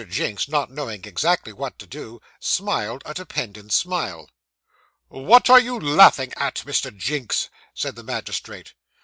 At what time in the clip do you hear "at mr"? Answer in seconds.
6.37-6.89